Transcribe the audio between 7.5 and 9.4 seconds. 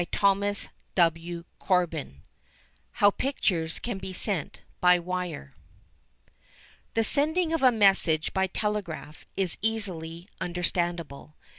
of a message by telegraph